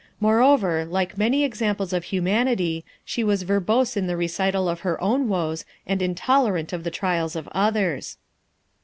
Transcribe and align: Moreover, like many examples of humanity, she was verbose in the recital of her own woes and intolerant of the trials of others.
Moreover, 0.19 0.83
like 0.83 1.15
many 1.15 1.43
examples 1.43 1.93
of 1.93 2.05
humanity, 2.05 2.83
she 3.05 3.23
was 3.23 3.43
verbose 3.43 3.95
in 3.95 4.07
the 4.07 4.17
recital 4.17 4.67
of 4.67 4.79
her 4.79 4.99
own 4.99 5.27
woes 5.27 5.63
and 5.85 6.01
intolerant 6.01 6.73
of 6.73 6.83
the 6.83 6.89
trials 6.89 7.35
of 7.35 7.47
others. 7.51 8.17